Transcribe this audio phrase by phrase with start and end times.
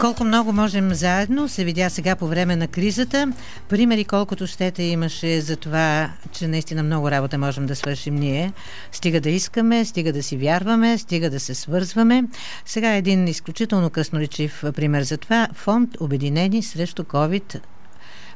[0.00, 3.32] Колко много можем заедно се видя сега по време на кризата.
[3.68, 8.52] Примери колкото щете имаше за това, че наистина много работа можем да свършим ние.
[8.92, 12.24] Стига да искаме, стига да си вярваме, стига да се свързваме.
[12.66, 15.48] Сега един изключително красноречив пример за това.
[15.54, 17.60] Фонд Обединени срещу COVID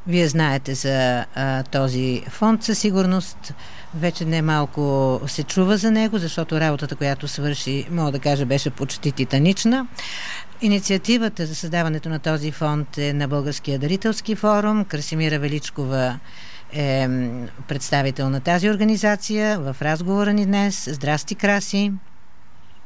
[0.07, 3.55] вие знаете за а, този фонд със сигурност.
[3.95, 8.71] Вече не малко се чува за него, защото работата, която свърши, мога да кажа, беше
[8.71, 9.87] почти титанична.
[10.63, 14.85] Инициативата за създаването на този фонд е на Българския дарителски форум.
[14.85, 16.19] Красимира Величкова
[16.73, 17.09] е
[17.69, 19.61] представител на тази организация.
[19.61, 20.89] В разговора ни днес.
[20.93, 21.93] Здрасти, Краси.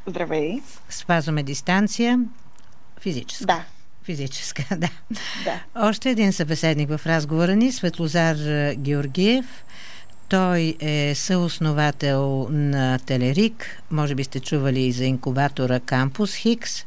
[0.06, 0.60] Здравей.
[0.88, 2.20] Спазваме дистанция.
[3.00, 3.46] Физическа.
[3.46, 3.64] Да.
[4.04, 4.88] Физическа, да.
[5.44, 5.60] да.
[5.74, 8.36] Още един събеседник в разговора ни, Светлозар
[8.74, 9.64] Георгиев.
[10.28, 13.82] Той е съосновател на Телерик.
[13.90, 16.84] Може би сте чували и за инкубатора Кампус Хикс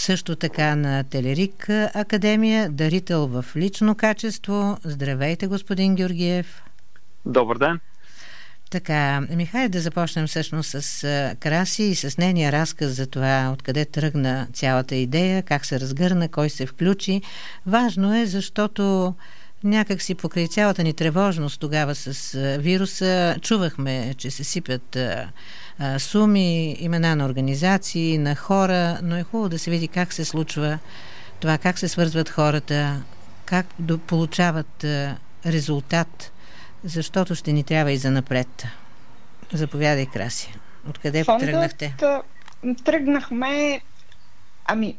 [0.00, 4.78] също така на Телерик Академия, дарител в лично качество.
[4.84, 6.62] Здравейте, господин Георгиев.
[7.26, 7.80] Добър ден.
[8.70, 11.02] Така, Михай, да започнем всъщност с
[11.40, 16.50] Краси и с нейния разказ за това откъде тръгна цялата идея, как се разгърна, кой
[16.50, 17.22] се включи.
[17.66, 19.14] Важно е, защото
[19.64, 25.28] някак си покрай цялата ни тревожност тогава с вируса, чувахме, че се сипят а,
[25.98, 30.78] суми, имена на организации, на хора, но е хубаво да се види как се случва
[31.40, 33.02] това, как се свързват хората,
[33.44, 33.66] как
[34.06, 36.32] получават а, резултат,
[36.84, 38.64] защото ще ни трябва и за напред.
[39.52, 40.54] Заповядай, Краси.
[40.88, 41.94] Откъде Фондът, тръгнахте?
[42.84, 43.80] Тръгнахме,
[44.64, 44.96] ами,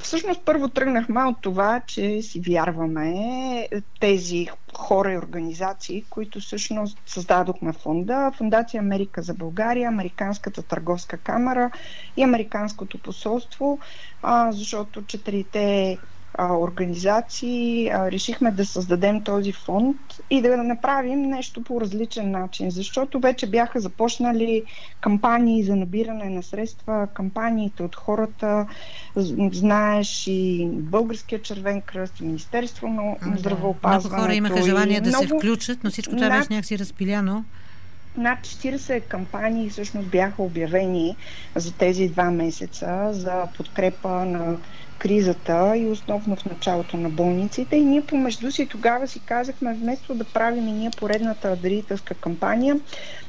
[0.00, 3.14] Всъщност първо тръгнахме от това, че си вярваме
[4.00, 8.32] тези хора и организации, които всъщност създадохме фонда.
[8.36, 11.70] Фундация Америка за България, Американската търговска камера
[12.16, 13.78] и Американското посолство,
[14.50, 15.98] защото четирите
[16.38, 19.96] организации решихме да създадем този фонд
[20.30, 24.62] и да направим нещо по различен начин, защото вече бяха започнали
[25.00, 28.66] кампании за набиране на средства, кампаниите от хората,
[29.52, 33.38] знаеш и Българския червен кръст, и Министерство на да.
[33.38, 34.08] здравеопазването.
[34.08, 35.28] Много хора имаха желание да много...
[35.28, 36.38] се включат, но всичко това над...
[36.38, 37.44] беше някакси разпиляно.
[38.16, 41.16] Над 40 кампании всъщност бяха обявени
[41.54, 44.56] за тези два месеца за подкрепа на
[44.94, 47.76] кризата и основно в началото на болниците.
[47.76, 52.80] И ние помежду си тогава си казахме, вместо да правим и ние поредната дарителска кампания,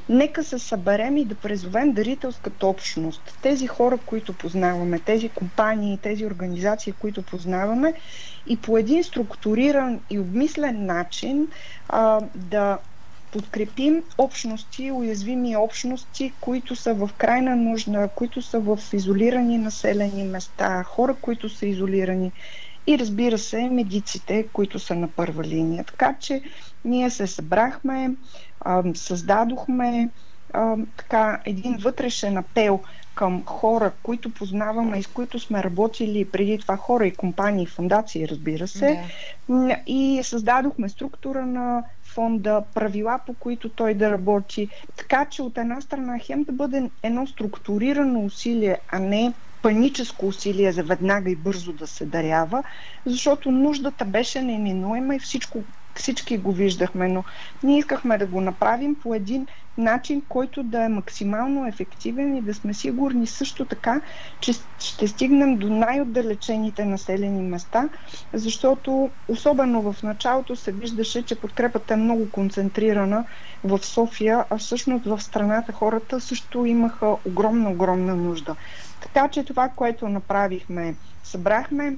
[0.09, 3.37] нека се съберем и да презовем дарителската общност.
[3.41, 7.93] Тези хора, които познаваме, тези компании, тези организации, които познаваме
[8.45, 11.47] и по един структуриран и обмислен начин
[11.89, 12.77] а, да
[13.35, 20.83] подкрепим общности, уязвими общности, които са в крайна нужда, които са в изолирани населени места,
[20.83, 22.31] хора, които са изолирани
[22.87, 25.83] и разбира се, медиците, които са на първа линия.
[25.83, 26.41] Така че
[26.85, 28.11] ние се събрахме,
[28.93, 30.09] създадохме
[30.97, 32.79] така един вътрешен апел
[33.15, 38.27] към хора, които познаваме и с които сме работили преди това хора и компании, фундации,
[38.27, 39.03] разбира се.
[39.49, 39.77] Да.
[39.87, 41.83] И създадохме структура на
[42.15, 44.67] фонда, правила по които той да работи.
[44.95, 50.71] Така че от една страна хем да бъде едно структурирано усилие, а не паническо усилие
[50.71, 52.63] за веднага и бързо да се дарява,
[53.05, 55.65] защото нуждата беше неминуема и всичко
[55.95, 57.23] всички го виждахме, но
[57.63, 59.45] ние искахме да го направим по един
[59.77, 64.01] начин, който да е максимално ефективен и да сме сигурни също така,
[64.39, 67.89] че ще стигнем до най-отдалечените населени места,
[68.33, 73.25] защото особено в началото се виждаше, че подкрепата е много концентрирана
[73.63, 78.55] в София, а всъщност в страната хората също имаха огромна, огромна нужда.
[79.01, 81.97] Така че това, което направихме, събрахме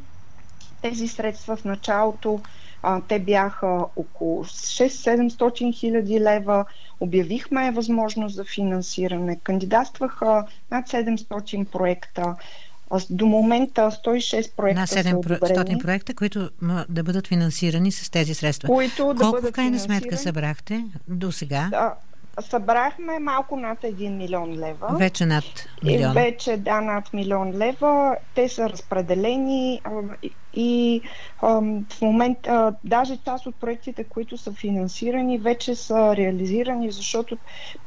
[0.81, 2.41] тези средства в началото,
[2.89, 6.65] а, те бяха около 6-700 хиляди лева.
[6.99, 9.39] Обявихме възможност за финансиране.
[9.43, 12.35] Кандидатстваха над 700 проекта.
[13.09, 16.49] До момента 106 проекта На 700 проекта, които
[16.89, 18.67] да бъдат финансирани с тези средства.
[18.69, 21.67] Които да Колко в крайна сметка събрахте до сега?
[21.71, 21.93] Да,
[22.41, 24.95] събрахме малко над 1 милион лева.
[24.99, 25.43] Вече над
[25.83, 26.11] милион.
[26.11, 28.15] И вече, да, над милион лева.
[28.35, 29.81] Те са разпределени
[30.53, 31.01] и
[31.41, 31.47] а,
[31.89, 37.37] в момента даже част от проектите, които са финансирани, вече са реализирани, защото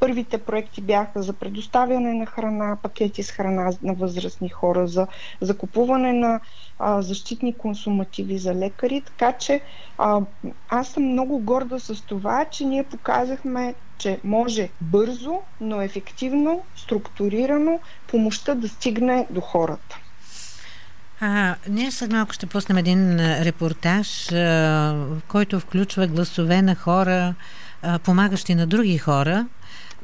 [0.00, 5.06] първите проекти бяха за предоставяне на храна, пакети с храна на възрастни хора, за
[5.40, 6.40] закупуване на
[6.78, 9.60] а, защитни консумативи за лекари, така че
[9.98, 10.20] а,
[10.68, 17.80] аз съм много горда с това, че ние показахме, че може бързо, но ефективно, структурирано
[18.06, 19.98] помощта да стигне до хората.
[21.20, 27.34] А, ние след малко ще пуснем един репортаж, а, който включва гласове на хора,
[27.82, 29.46] а, помагащи на други хора,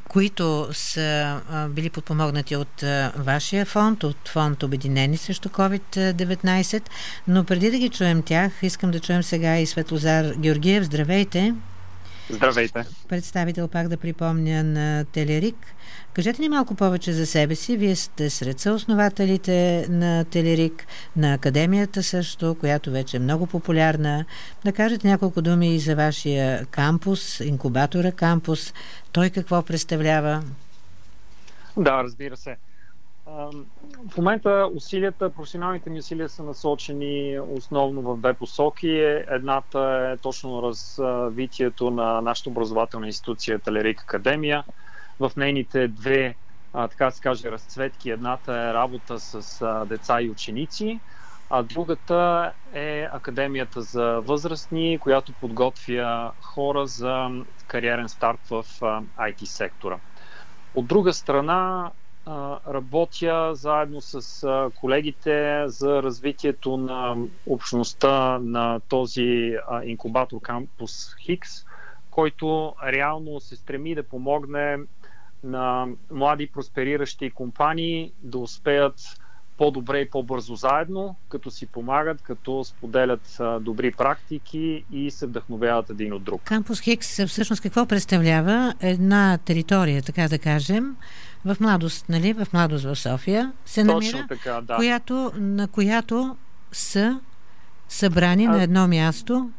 [0.09, 6.83] които са а, били подпомогнати от а, вашия фонд, от фонд Обединени срещу COVID-19.
[7.29, 10.85] Но преди да ги чуем тях, искам да чуем сега и Светлозар Георгиев.
[10.85, 11.55] Здравейте!
[12.31, 12.85] Здравейте!
[13.09, 15.57] Представител, пак да припомня, на Телерик.
[16.15, 17.77] Кажете ни малко повече за себе си.
[17.77, 20.87] Вие сте сред съоснователите на Телерик,
[21.17, 24.25] на Академията също, която вече е много популярна.
[24.65, 28.75] Да кажете няколко думи и за вашия кампус, инкубатора кампус.
[29.13, 30.43] Той какво представлява?
[31.77, 32.57] Да, разбира се.
[33.27, 38.91] В момента усилията, професионалните ми усилия са насочени основно в две посоки.
[39.29, 44.65] Едната е точно развитието на нашата образователна институция Талерик Академия.
[45.21, 46.35] В нейните две,
[46.73, 48.11] така се каже, разцветки.
[48.11, 51.01] Едната е работа с деца и ученици,
[51.51, 57.31] а другата е Академията за възрастни, която подготвя хора за
[57.67, 58.65] кариерен старт в
[59.19, 59.99] IT сектора.
[60.75, 61.91] От друга страна,
[62.69, 71.51] работя заедно с колегите за развитието на общността на този инкубатор кампус Хикс,
[72.11, 74.79] който реално се стреми да помогне
[75.45, 79.01] на млади проспериращи компании да успеят
[79.59, 86.13] по-добре и по-бързо заедно, като си помагат, като споделят добри практики и се вдъхновяват един
[86.13, 86.41] от друг.
[86.45, 88.75] Кампус Хикс всъщност какво представлява?
[88.81, 90.97] Една територия, така да кажем,
[91.47, 94.77] в младост, нали, в младост в София се Точно намира, така, да.
[94.77, 96.37] която, на която
[96.73, 97.21] са
[97.89, 98.51] събрани а...
[98.51, 99.51] на едно място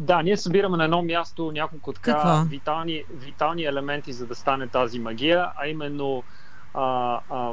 [0.00, 4.98] да, ние събираме на едно място няколко така витални, витални елементи, за да стане тази
[4.98, 6.22] магия, а именно
[6.74, 7.52] а, а,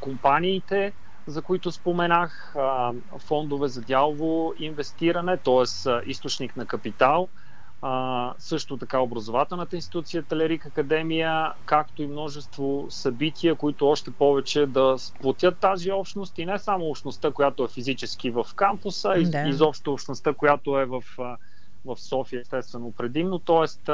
[0.00, 0.92] компаниите,
[1.26, 5.90] за които споменах, а, фондове за дялово инвестиране, т.е.
[6.10, 7.28] източник на капитал,
[7.88, 14.94] а, също така образователната институция Телерик Академия, както и множество събития, които още повече да
[14.98, 19.48] сплотят тази общност и не само общността, която е физически в кампуса, да.
[19.48, 21.02] изобщо общността, която е в
[21.86, 23.38] в София, естествено, предимно.
[23.38, 23.90] Тоест,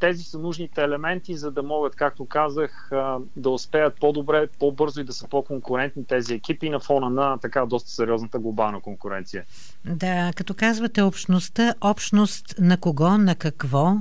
[0.00, 2.90] тези са нужните елементи, за да могат, както казах,
[3.36, 7.90] да успеят по-добре, по-бързо и да са по-конкурентни тези екипи на фона на така доста
[7.90, 9.44] сериозната глобална конкуренция.
[9.84, 13.96] Да, като казвате общността, общност на кого, на какво,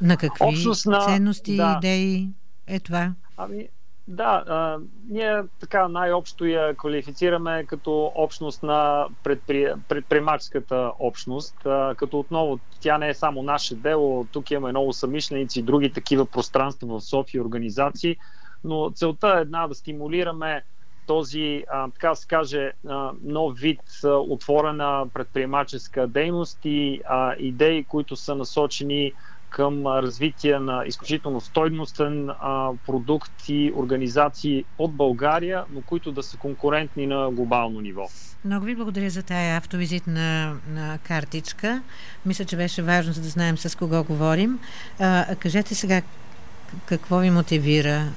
[0.00, 1.00] на какви общност на...
[1.06, 1.74] ценности, да.
[1.78, 2.28] идеи
[2.66, 3.12] е това?
[3.36, 3.68] Ами,
[4.08, 4.78] да, а,
[5.08, 9.72] ние така най-общо я квалифицираме като общност на предпри...
[9.88, 15.60] предприемаческата общност, а, като отново тя не е само наше дело, тук имаме много самишленици
[15.60, 18.16] и други такива пространства в София организации,
[18.64, 20.64] но целта е една да стимулираме
[21.06, 27.84] този, а, така се каже, а, нов вид а, отворена предприемаческа дейност и а, идеи,
[27.84, 29.12] които са насочени
[29.54, 36.36] към развитие на изключително стойностен а, продукт и организации от България, но които да са
[36.36, 38.08] конкурентни на глобално ниво.
[38.44, 41.82] Много ви благодаря за тая автовизитна на картичка.
[42.26, 44.58] Мисля, че беше важно, за да знаем с кого говорим.
[45.00, 46.02] А, кажете сега
[46.86, 48.12] какво ви мотивира,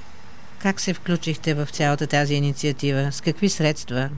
[0.58, 4.10] как се включихте в цялата тази инициатива, с какви средства?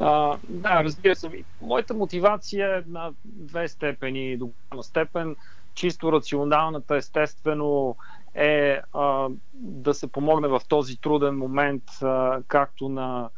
[0.00, 1.30] А, да, разбира се.
[1.62, 4.36] Моята мотивация е на две степени.
[4.36, 5.36] До голяма степен
[5.74, 7.96] чисто рационалната, естествено,
[8.34, 13.30] е а, да се помогне в този труден момент, а, както на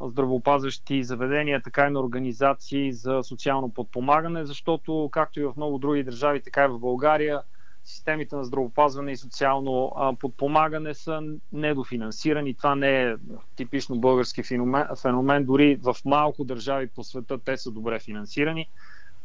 [0.00, 6.02] здравеопазващи заведения, така и на организации за социално подпомагане, защото, както и в много други
[6.02, 7.42] държави, така и в България,
[7.84, 12.54] системите на здравеопазване и социално а, подпомагане са недофинансирани.
[12.54, 13.14] Това не е
[13.56, 15.44] типично български феномен, феномен.
[15.44, 18.68] Дори в малко държави по света те са добре финансирани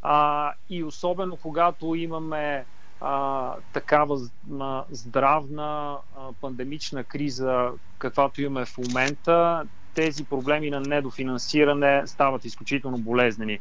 [0.07, 2.65] а, и особено когато имаме
[3.01, 4.19] а, такава
[4.59, 12.97] а, здравна а, пандемична криза, каквато имаме в момента, тези проблеми на недофинансиране стават изключително
[12.97, 13.59] болезнени.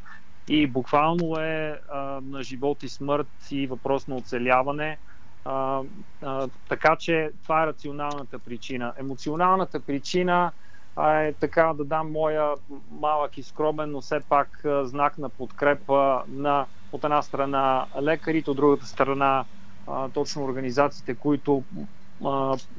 [0.48, 4.98] И буквално е а, на живот и смърт и въпрос на оцеляване.
[5.44, 5.80] А,
[6.22, 8.92] а, така че това е рационалната причина.
[8.98, 10.52] Емоционалната причина
[10.98, 12.54] е така да дам моя
[12.90, 14.48] малък и скромен, но все пак
[14.82, 19.44] знак на подкрепа на от една страна лекарите, от другата страна
[20.12, 21.64] точно организациите, които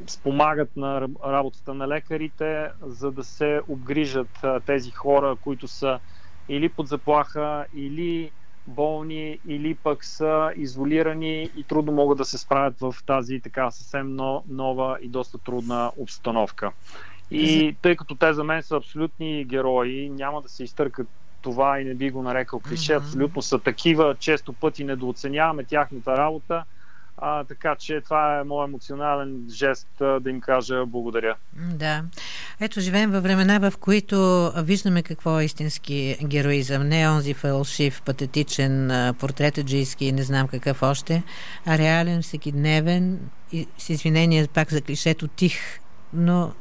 [0.09, 4.29] спомагат на работата на лекарите, за да се обгрижат
[4.65, 5.99] тези хора, които са
[6.49, 8.31] или под заплаха, или
[8.67, 14.15] болни, или пък са изолирани и трудно могат да се справят в тази така съвсем
[14.47, 16.71] нова и доста трудна обстановка.
[17.31, 21.07] И тъй като те за мен са абсолютни герои, няма да се изтъркат
[21.41, 26.63] това и не би го нарекал клише, абсолютно са такива, често пъти недооценяваме тяхната работа
[27.17, 31.35] а, така че това е моят емоционален жест да им кажа благодаря.
[31.53, 32.03] Да.
[32.59, 36.87] Ето, живеем във времена, в които виждаме какво е истински героизъм.
[36.87, 41.23] Не онзи фалшив, патетичен, портретаджийски, не знам какъв още,
[41.65, 43.19] а реален, всекидневен
[43.51, 45.79] и с извинение пак за клишето тих,
[46.13, 46.53] но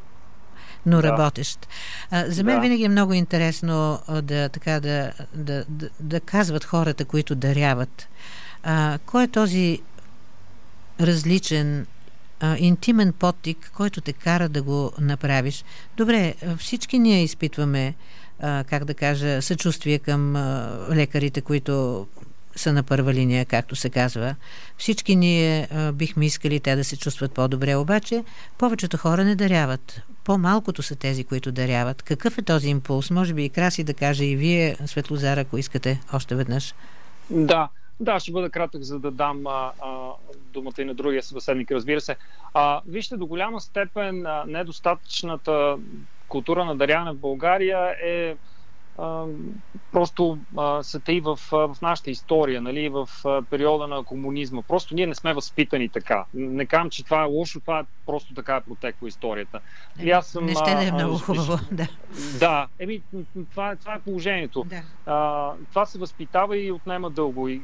[0.86, 1.08] но да.
[1.08, 1.66] работещ.
[2.10, 2.60] А, за мен да.
[2.60, 8.08] винаги е много интересно да, така, да, да, да, да казват хората, които даряват.
[8.62, 9.80] А, кой е този
[11.00, 11.86] различен
[12.40, 15.64] а, интимен подтик, който те кара да го направиш.
[15.96, 17.94] Добре, всички ние изпитваме,
[18.40, 22.06] а, как да кажа, съчувствие към а, лекарите, които
[22.56, 24.34] са на първа линия, както се казва.
[24.78, 28.24] Всички ние а, бихме искали те да се чувстват по-добре, обаче
[28.58, 30.02] повечето хора не даряват.
[30.24, 32.02] По-малкото са тези, които даряват.
[32.02, 33.10] Какъв е този импулс?
[33.10, 36.74] Може би и Краси да каже и вие, Светлозара, ако искате още веднъж.
[37.30, 37.68] Да,
[38.00, 40.10] да, ще бъда кратък, за да дам а, а,
[40.52, 42.16] думата и на другия събеседник, разбира се.
[42.54, 45.76] А, вижте, до голяма степен а, недостатъчната
[46.28, 48.36] култура на даряване в България е
[48.98, 49.24] а,
[49.92, 54.62] просто а, се тъй в, в нашата история, нали, в а, периода на комунизма.
[54.62, 56.24] Просто ние не сме възпитани така.
[56.34, 59.60] Не казвам, че това е лошо, това е просто така е протекла историята.
[60.02, 61.88] И аз съм, не ще да е много хубаво, да.
[62.38, 63.02] Да, еми,
[63.50, 64.64] това, това е положението.
[64.64, 64.82] Да.
[65.06, 67.62] А, това се възпитава и отнема дълго и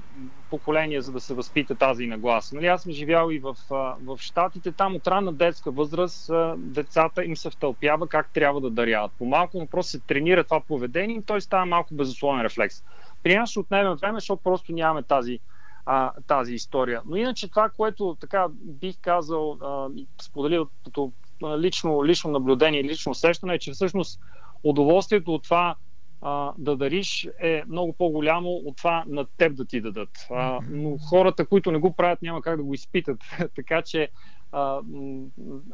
[0.50, 2.54] поколения, за да се възпита тази нагласа.
[2.54, 3.56] Нали, аз съм живял и в,
[4.04, 9.12] в Штатите, там от ранна детска възраст децата им се втълпява как трябва да даряват.
[9.18, 12.82] По-малко, но се тренира това поведение и той става малко безусловен рефлекс.
[13.22, 15.38] При нас ще отнеме време, защото просто нямаме тази,
[15.86, 17.02] а, тази история.
[17.06, 19.88] Но иначе това, което така бих казал, а,
[20.22, 21.12] споделил като
[21.58, 24.20] лично, лично наблюдение, лично усещане, е, че всъщност
[24.64, 25.74] удоволствието от това
[26.22, 30.10] а, да дариш е много по-голямо от това на теб да ти дадат.
[30.30, 33.20] А, но хората, които не го правят, няма как да го изпитат.
[33.54, 34.08] така че
[34.52, 34.80] а,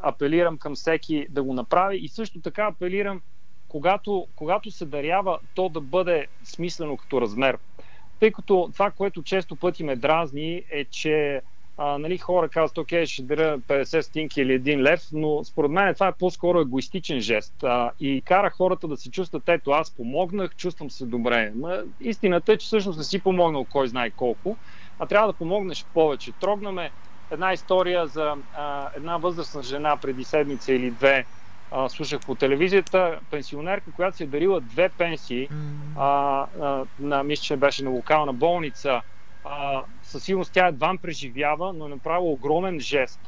[0.03, 3.23] апелирам към всеки да го направи и също така апелирам,
[3.69, 7.59] когато, когато се дарява, то да бъде смислено като размер.
[8.21, 11.43] Тъй като това, което често пъти ме дразни е, че
[11.79, 15.95] а, нали, хора казват, окей, ще дара 50 стинки или 1 лев, но според мен
[15.95, 20.57] това е по-скоро егоистичен жест а, и кара хората да се чувстват, ето аз помогнах,
[20.57, 21.53] чувствам се добре.
[21.55, 24.57] Ма, истината е, че всъщност не си помогнал кой знае колко,
[24.99, 26.33] а трябва да помогнеш повече.
[26.33, 26.91] Трогнаме
[27.31, 31.25] една история за а, една възрастна жена преди седмица или две,
[31.71, 35.49] а, слушах по телевизията, пенсионерка, която си е дарила две пенсии,
[35.97, 39.01] а, а, на, мисля, че беше на локална болница,
[39.49, 43.21] а, със сигурност тя едва преживява, но е направила огромен жест.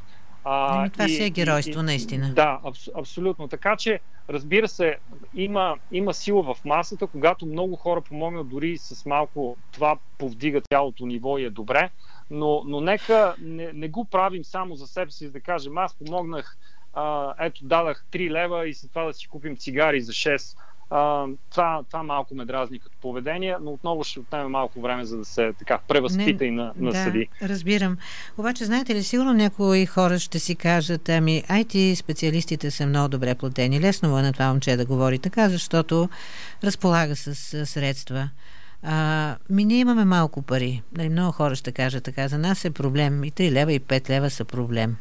[0.43, 2.33] А, ами, това и, си е геройство, и, наистина.
[2.33, 3.47] Да, аб, абсолютно.
[3.47, 3.99] Така че,
[4.29, 4.97] разбира се,
[5.33, 11.05] има, има сила в масата, когато много хора помогнат дори с малко, това повдига цялото
[11.05, 11.89] ниво и е добре,
[12.29, 16.57] но, но нека не, не го правим само за себе си, да кажем, аз помогнах,
[16.93, 20.57] а, ето дадах 3 лева и след това да си купим цигари за 6
[20.89, 25.17] а, това, това малко ме дразни като поведение, но отново ще отнеме малко време, за
[25.17, 27.27] да се така превъзпита и на, на да, съди.
[27.41, 27.97] Разбирам.
[28.37, 33.35] Обаче, знаете ли, сигурно някои хора ще си кажат, ами, IT специалистите са много добре
[33.35, 33.81] платени.
[33.81, 36.09] Лесно е на това момче да говори така, защото
[36.63, 38.29] разполага с, с средства.
[38.83, 40.81] А, ми ние имаме малко пари.
[40.97, 42.27] Нали, много хора ще кажат така.
[42.27, 43.23] За нас е проблем.
[43.23, 44.97] И 3 лева, и 5 лева са проблем.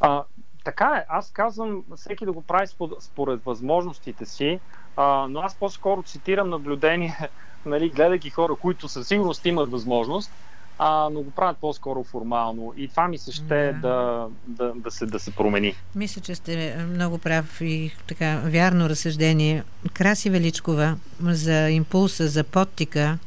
[0.00, 0.22] А,
[0.66, 2.66] така е, аз казвам всеки да го прави
[3.00, 4.60] според, възможностите си,
[4.96, 7.18] а, но аз по-скоро цитирам наблюдение,
[7.66, 10.30] нали, гледайки хора, които със сигурност имат възможност,
[10.78, 12.74] а, но го правят по-скоро формално.
[12.76, 13.72] И това ми се ще да.
[13.72, 15.74] Да, да, да, се, да се промени.
[15.94, 19.64] Мисля, че сте много прав и така вярно разсъждение.
[19.92, 23.18] Краси Величкова за импулса, за подтика.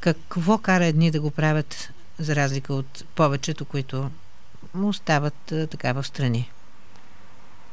[0.00, 4.10] Какво кара едни да го правят, за разлика от повечето, които
[4.74, 6.50] му остават така в страни?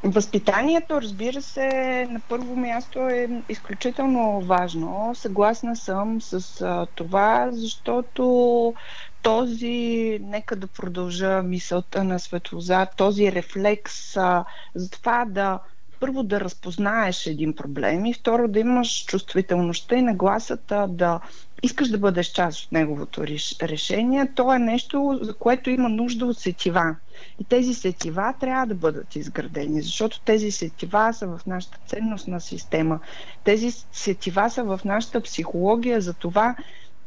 [0.04, 1.68] Възпитанието, разбира се,
[2.10, 5.12] на първо място е изключително важно.
[5.16, 8.74] Съгласна съм с а, това, защото
[9.22, 15.60] този, нека да продължа мисълта на Светлоза, този рефлекс а, за това да
[16.00, 21.20] първо да разпознаеш един проблем и второ да имаш чувствителността и нагласата да
[21.64, 23.24] искаш да бъдеш част от неговото
[23.62, 26.96] решение, то е нещо, за което има нужда от сетива.
[27.40, 33.00] И тези сетива трябва да бъдат изградени, защото тези сетива са в нашата ценностна система.
[33.44, 36.56] Тези сетива са в нашата психология за това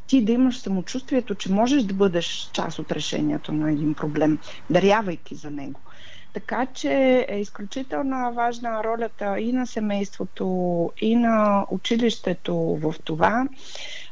[0.06, 4.38] ти да имаш самочувствието, че можеш да бъдеш част от решението на един проблем,
[4.70, 5.80] дарявайки за него.
[6.32, 10.46] Така че е изключително важна ролята и на семейството,
[11.00, 13.46] и на училището в това.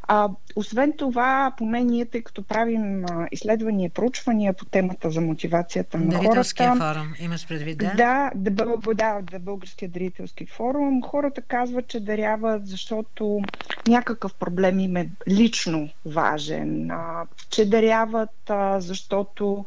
[0.09, 5.99] А, освен това, поне ние, тъй като правим а, изследвания, проучвания по темата за мотивацията
[5.99, 6.95] на Дарителския хората...
[6.95, 7.93] форум, имаш предвид, да?
[7.97, 8.51] Да, да,
[8.95, 11.03] да, да Българския дарителски форум.
[11.03, 13.41] Хората казват, че даряват, защото
[13.89, 19.65] някакъв проблем им е лично важен, а, че даряват, а, защото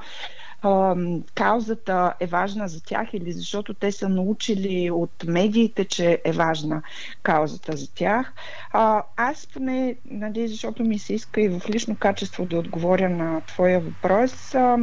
[1.36, 6.82] каузата е важна за тях или защото те са научили от медиите, че е важна
[7.24, 8.34] каузата за тях.
[8.72, 13.42] А, аз поне, нали, защото ми се иска и в лично качество да отговоря на
[13.42, 14.78] твоя въпрос, а,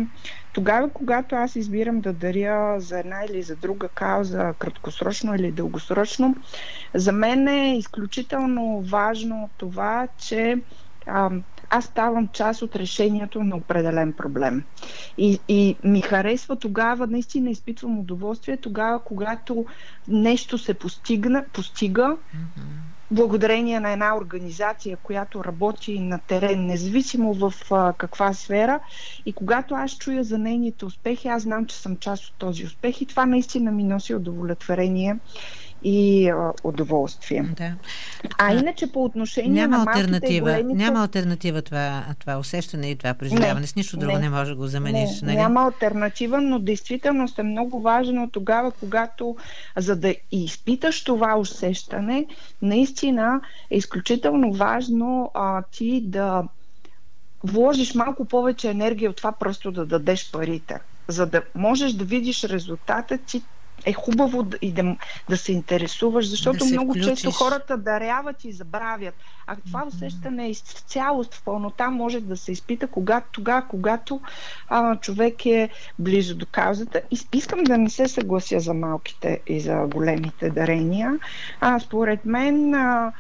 [0.53, 6.37] тогава, когато аз избирам да даря за една или за друга кауза, краткосрочно или дългосрочно,
[6.95, 10.59] за мен е изключително важно това, че
[11.71, 14.65] аз ставам част от решението на определен проблем.
[15.19, 19.67] И, и ми харесва тогава, наистина изпитвам удоволствие, тогава, когато
[20.09, 22.17] нещо се постигна, постига,
[23.11, 28.81] благодарение на една организация, която работи на терен, независимо в а, каква сфера.
[29.27, 33.01] И когато аз чуя за нейните успехи, аз знам, че съм част от този успех
[33.01, 35.17] и това наистина ми носи удовлетворение
[35.89, 37.43] и а, удоволствие.
[37.57, 37.73] Да.
[38.39, 40.85] А иначе по отношение няма на альтернатива, големите...
[40.85, 43.61] Няма альтернатива това, това усещане и това преживяване.
[43.61, 45.21] Не, С нищо друго не, не може да го замениш.
[45.21, 45.37] Не, нали?
[45.37, 49.37] Няма альтернатива, но действително е много важно тогава, когато
[49.77, 52.27] за да изпиташ това усещане,
[52.63, 53.41] наистина
[53.71, 56.45] е изключително важно а, ти да
[57.45, 60.79] вложиш малко повече енергия от това просто да дадеш парите.
[61.09, 63.43] За да можеш да видиш резултата, ти
[63.87, 64.97] е хубаво да, и да,
[65.29, 67.07] да се интересуваш, защото да много включиш.
[67.07, 69.15] често хората даряват и забравят.
[69.47, 69.87] А това mm-hmm.
[69.87, 70.55] усещане е
[70.87, 74.21] цялост, в пълнота може да се изпита когато, тогава, когато
[74.69, 77.01] а, човек е близо до каузата.
[77.11, 81.19] И искам да не се съглася за малките и за големите дарения.
[81.61, 83.13] А, според мен а,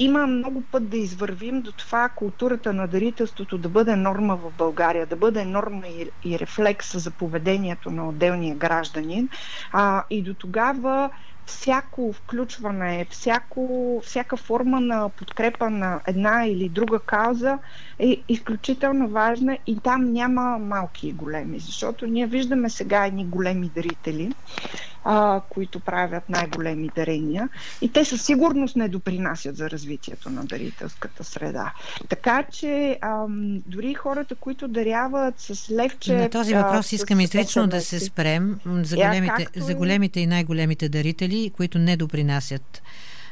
[0.00, 5.06] има много път да извървим до това културата на дарителството да бъде норма в България,
[5.06, 9.28] да бъде норма и, и рефлекс за поведението на отделния гражданин.
[9.72, 11.10] А, и до тогава
[11.46, 17.58] всяко включване, всяко, всяка форма на подкрепа на една или друга кауза
[17.98, 23.70] е изключително важна и там няма малки и големи, защото ние виждаме сега едни големи
[23.74, 24.32] дарители,
[25.04, 27.48] а, които правят най-големи дарения
[27.82, 31.72] и те със сигурност не допринасят за развитието на дарителската среда.
[32.08, 36.14] Така че ам, дори хората, които даряват с левче...
[36.14, 41.29] На този въпрос искам изрично да се спрем за големите, за големите и най-големите дарители,
[41.56, 42.82] които не допринасят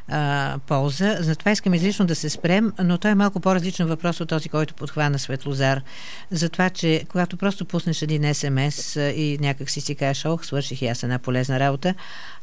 [0.09, 1.17] а, полза.
[1.21, 4.75] Затова искам излично да се спрем, но той е малко по-различен въпрос от този, който
[4.75, 5.83] подхвана Светлозар.
[6.31, 10.87] Затова, че когато просто пуснеш един СМС и някак си си кажеш, ох, свърших и
[10.87, 11.95] аз една полезна работа,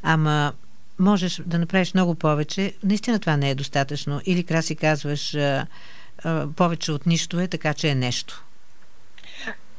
[0.03, 0.53] ама
[0.99, 4.21] можеш да направиш много повече, наистина това не е достатъчно.
[4.25, 5.37] Или краси казваш,
[6.55, 8.44] повече от нищо е, така че е нещо.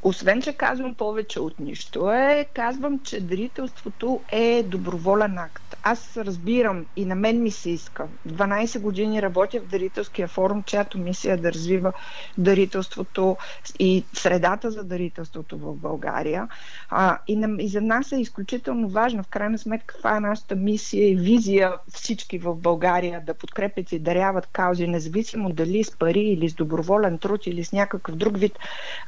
[0.06, 6.86] Освен, че казвам повече от нищо, е, казвам, че дарителството е доброволен акт аз разбирам
[6.96, 8.06] и на мен ми се иска.
[8.28, 11.92] 12 години работя в Дарителския форум, чиято мисия е да развива
[12.38, 13.36] дарителството
[13.78, 16.48] и средата за дарителството в България.
[16.90, 20.56] А, и, на, и за нас е изключително важно, в крайна сметка, каква е нашата
[20.56, 26.20] мисия и визия всички в България да подкрепят и даряват каузи, независимо дали с пари
[26.20, 28.58] или с доброволен труд или с някакъв друг вид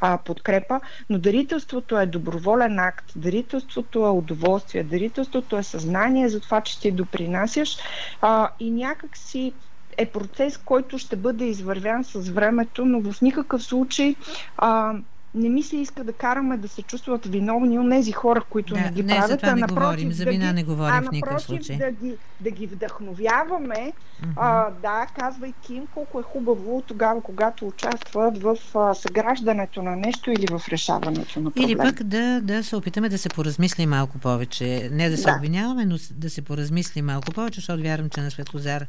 [0.01, 0.81] а, подкрепа.
[1.11, 6.93] Но дарителството е доброволен акт, дарителството е удоволствие, дарителството е съзнание за това, че ти
[6.93, 7.77] допринасяш
[8.21, 9.53] а, и някак си
[9.97, 14.15] е процес, който ще бъде извървян с времето, но в никакъв случай
[14.57, 14.95] а,
[15.35, 18.81] не ми се иска да караме да се чувстват виновни от тези хора, които да,
[18.81, 19.31] не ги не, правят.
[19.31, 21.77] За това а не напротив, говорим, за вина да не говорим а, в никакъв случай.
[21.77, 24.33] Да ги, да ги вдъхновяваме, uh-huh.
[24.37, 30.31] а, да, казвайки им колко е хубаво тогава, когато участват в а, съграждането на нещо
[30.31, 31.69] или в решаването на проблем.
[31.69, 34.89] Или пък да, да се опитаме да се поразмисли малко повече.
[34.93, 35.35] Не да се да.
[35.37, 38.87] обвиняваме, но да се поразмисли малко повече, защото вярвам, че на Светлозар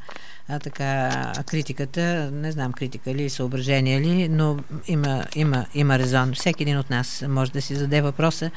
[0.48, 1.12] а, така,
[1.48, 6.90] критиката, не знам критика ли, съображение ли, но има, има, има резон всеки един от
[6.90, 8.52] нас може да си зададе въпроса,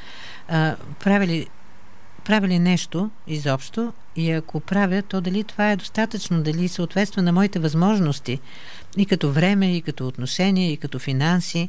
[0.49, 1.47] а, прави ли
[2.25, 7.33] правя ли нещо изобщо и ако правя, то дали това е достатъчно, дали съответства на
[7.33, 8.41] моите възможности
[8.97, 11.69] и като време, и като отношение, и като финанси.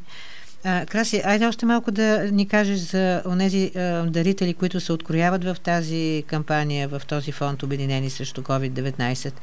[0.63, 5.43] А, Краси, айде още малко да ни кажеш за онези а, дарители, които се открояват
[5.43, 9.33] в тази кампания, в този фонд Обединени срещу COVID-19.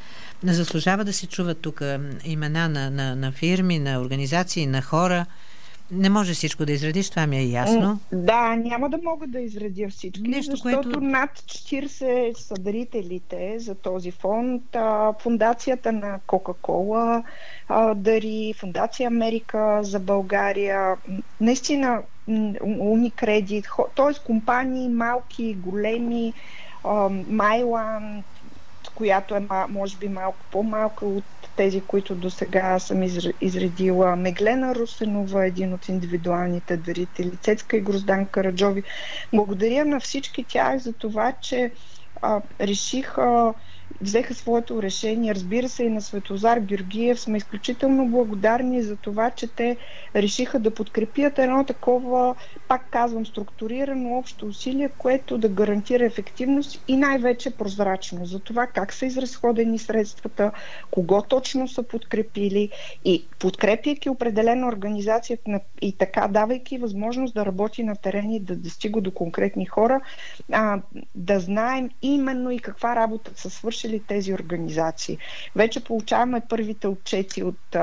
[0.42, 1.82] Не заслужава да се чуват тук
[2.24, 5.26] имена на, на, на фирми, на организации, на хора.
[5.92, 8.00] Не може всичко да изредиш, това ми е ясно.
[8.12, 11.00] Да, няма да мога да изредя всички, Нещо, защото което...
[11.00, 14.62] над 40 са дарителите за този фонд.
[15.22, 17.22] Фундацията на Кока-Кола
[17.94, 20.96] дари, Фундация Америка за България.
[21.40, 22.02] Наистина
[22.80, 24.26] Уникредит, т.е.
[24.26, 26.32] компании малки, големи,
[27.28, 28.24] Майланд,
[29.00, 31.24] която е може би малко по-малка от
[31.56, 33.02] тези, които до сега съм
[33.40, 34.16] изредила.
[34.16, 38.82] Меглена Русенова, един от индивидуалните дарители, Цецка и Гроздан Караджови.
[39.32, 41.72] Благодаря на всички тях за това, че
[42.22, 43.54] а, решиха
[44.00, 45.34] взеха своето решение.
[45.34, 49.76] Разбира се, и на Светозар Георгиев сме изключително благодарни за това, че те
[50.16, 52.34] решиха да подкрепят едно такова,
[52.68, 58.92] пак казвам, структурирано общо усилие, което да гарантира ефективност и най-вече прозрачност за това как
[58.92, 60.52] са изразходени средствата,
[60.90, 62.70] кого точно са подкрепили
[63.04, 69.10] и подкрепяйки определена организацията и така давайки възможност да работи на терени, да достига до
[69.10, 70.00] конкретни хора,
[71.14, 75.18] да знаем именно и каква работа са свършили свършили тези организации.
[75.56, 77.76] Вече получаваме първите отчети от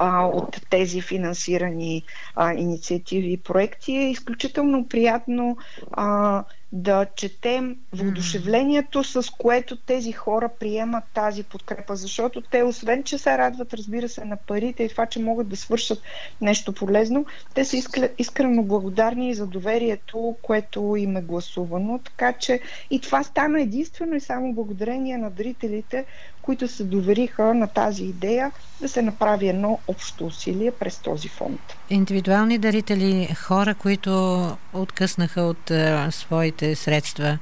[0.00, 2.02] от тези финансирани
[2.34, 3.92] а, инициативи и проекти.
[3.94, 5.56] Е изключително приятно
[5.92, 6.44] а,
[6.76, 13.38] да четем воодушевлението, с което тези хора приемат тази подкрепа, защото те, освен че се
[13.38, 16.02] радват, разбира се, на парите и това, че могат да свършат
[16.40, 17.76] нещо полезно, те са
[18.18, 22.00] искрено благодарни за доверието, което им е гласувано.
[22.04, 22.60] Така че
[22.90, 26.04] и това стана единствено и само благодарение на дарителите,
[26.42, 31.60] които се довериха на тази идея да се направи едно общо усилие през този фонд.
[31.90, 37.38] Индивидуални дарители, хора, които откъснаха от а, своите средства,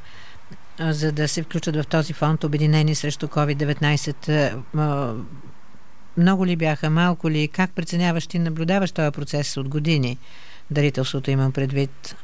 [0.79, 5.15] а, за да се включат в този фонд, обединени срещу COVID-19, а,
[6.17, 7.49] много ли бяха, малко ли?
[7.49, 10.19] Как преценяваш ти, наблюдаваш този процес от години?
[10.71, 12.17] Дарителството имам предвид.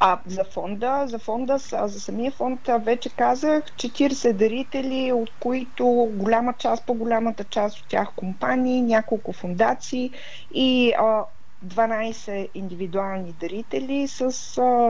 [0.00, 6.54] А за фонда, за фонда, за самия фонд вече казах 40 дарители, от които голяма
[6.58, 10.10] част, по-голямата част от тях компании, няколко фундации
[10.54, 11.24] и а,
[11.66, 14.22] 12 индивидуални дарители с,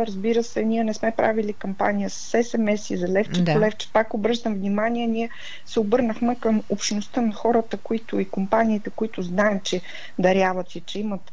[0.06, 3.52] разбира се, ние не сме правили кампания с СМС и за левче да.
[3.52, 3.92] по левче.
[3.92, 5.30] Пак обръщам внимание, ние
[5.66, 9.80] се обърнахме към общността на хората, които и компаниите, които знаем, че
[10.18, 11.32] даряват и че имат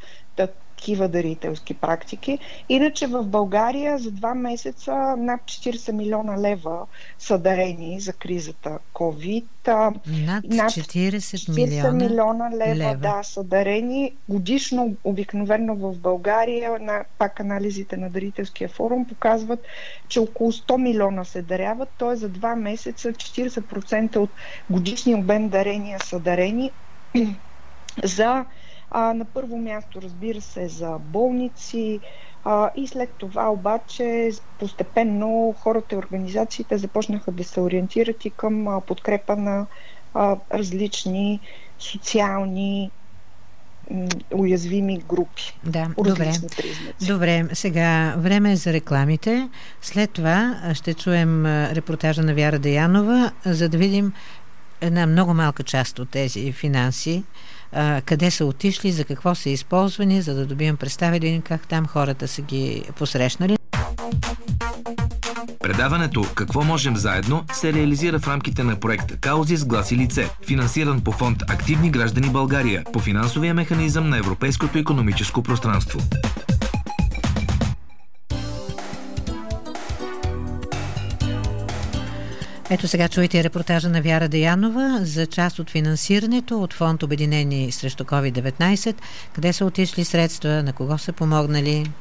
[0.76, 2.40] такива дарителски практики.
[2.70, 6.86] Иначе в България за два месеца над 40 милиона лева
[7.20, 9.46] са дарени за кризата COVID.
[9.68, 14.12] Над 40, 40 милиона, милиона лева, лева, да, са дарени.
[14.30, 19.60] Годишно, обикновено в България, на, пак анализите на дарителския форум показват,
[20.08, 22.16] че около 100 милиона се даряват, т.е.
[22.16, 24.30] за два месеца 40% от
[24.70, 26.72] годишния обем дарения са дарени
[28.04, 28.46] за
[28.92, 32.00] а, на първо място, разбира се, за болници
[32.44, 38.68] а, и след това обаче постепенно хората и организациите започнаха да се ориентират и към
[38.68, 39.66] а, подкрепа на
[40.14, 41.40] а, различни
[41.80, 42.92] социални
[44.34, 45.58] уязвими групи.
[45.64, 46.32] Да, добре.
[46.58, 47.08] Признаци.
[47.08, 49.50] Добре, сега време е за рекламите.
[49.82, 54.14] След това ще чуем репортажа на Вяра Деянова, за да видим
[54.82, 57.24] една много малка част от тези финанси,
[57.76, 61.88] а, къде са отишли, за какво са използвани, за да добием представа един как там
[61.88, 63.58] хората са ги посрещнали.
[65.60, 70.30] Предаването «Какво можем заедно» се реализира в рамките на проект «Каузи с глас и лице»,
[70.48, 76.00] финансиран по фонд «Активни граждани България» по финансовия механизъм на Европейското економическо пространство.
[82.70, 88.04] Ето сега чуете репортажа на Вяра Деянова за част от финансирането от фонд Обединени срещу
[88.04, 88.96] COVID-19.
[89.34, 91.92] Къде са отишли средства, на кого са помогнали?